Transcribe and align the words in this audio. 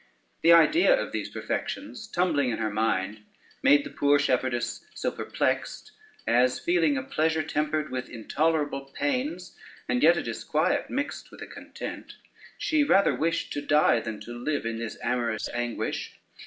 The 0.41 0.51
idea 0.51 0.99
of 0.99 1.11
these 1.11 1.29
perfections 1.29 2.07
tumbling 2.07 2.49
in 2.49 2.57
her 2.57 2.71
mind 2.71 3.23
made 3.61 3.83
the 3.83 3.91
poor 3.91 4.17
shepherdess 4.17 4.83
so 4.95 5.11
perplexed, 5.11 5.91
as 6.25 6.57
feeling 6.59 6.97
a 6.97 7.03
pleasure 7.03 7.43
tempered 7.43 7.91
with 7.91 8.09
intolerable 8.09 8.91
pains, 8.95 9.55
and 9.87 10.01
yet 10.01 10.17
a 10.17 10.23
disquiet 10.23 10.89
mixed 10.89 11.29
with 11.29 11.39
a 11.43 11.47
content, 11.47 12.13
she 12.57 12.83
rather 12.83 13.13
wished 13.13 13.53
to 13.53 13.61
die 13.61 13.99
than 13.99 14.19
to 14.21 14.33
live 14.33 14.65
in 14.65 14.79
this 14.79 14.97
amorous 15.03 15.47
anguish. 15.49 16.19